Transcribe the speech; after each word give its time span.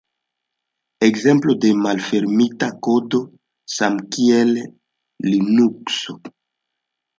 Ekzemplo 1.07 1.53
de 1.65 1.69
malfermita 1.81 2.71
kodo 2.89 3.21
samkiel 3.75 4.53
Linukso. 5.29 6.21